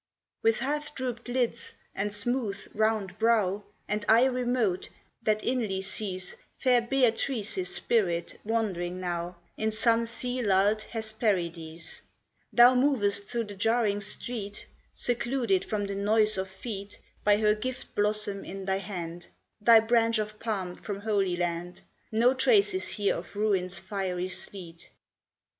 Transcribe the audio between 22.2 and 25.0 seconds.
trace is here of ruin's fiery sleet.